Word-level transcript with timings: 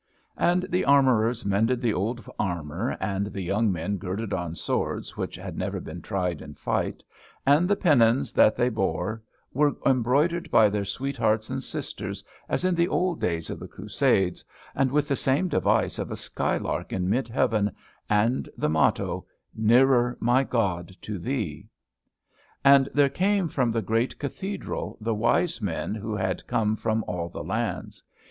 And 0.39 0.63
the 0.63 0.83
armorers 0.83 1.45
mended 1.45 1.79
the 1.79 1.93
old 1.93 2.25
armor, 2.39 2.97
and 2.99 3.27
the 3.27 3.41
young 3.43 3.71
men 3.71 3.97
girded 3.97 4.33
on 4.33 4.55
swords 4.55 5.15
which 5.15 5.35
had 5.35 5.55
never 5.59 5.79
been 5.79 6.01
tried 6.01 6.41
in 6.41 6.55
fight, 6.55 7.03
and 7.45 7.69
the 7.69 7.75
pennons 7.75 8.33
that 8.33 8.55
they 8.55 8.69
bore 8.69 9.21
were 9.53 9.75
embroidered 9.85 10.49
by 10.49 10.69
their 10.69 10.85
sweethearts 10.85 11.51
and 11.51 11.61
sisters 11.61 12.23
as 12.49 12.65
in 12.65 12.73
the 12.73 12.87
old 12.87 13.21
days 13.21 13.51
of 13.51 13.59
the 13.59 13.67
Crusades, 13.67 14.43
and 14.73 14.91
with 14.91 15.07
the 15.07 15.15
same 15.15 15.47
device 15.47 15.99
of 15.99 16.09
a 16.09 16.15
sky 16.15 16.57
lark 16.57 16.91
in 16.91 17.07
mid 17.07 17.27
heaven, 17.27 17.71
and 18.09 18.49
the 18.57 18.69
motto, 18.69 19.27
"Nearer, 19.53 20.17
my 20.19 20.43
God, 20.43 20.97
to 21.03 21.19
Thee." 21.19 21.67
And 22.65 22.89
there 22.95 23.07
came 23.07 23.47
from 23.47 23.71
the 23.71 23.83
great 23.83 24.17
Cathedral 24.17 24.97
the 24.99 25.13
wise 25.13 25.61
men 25.61 25.93
who 25.93 26.15
had 26.15 26.47
come 26.47 26.75
from 26.75 27.03
all 27.07 27.29
the 27.29 27.43
lands. 27.43 28.01